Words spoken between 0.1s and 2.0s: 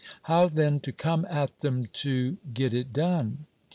How then to come at them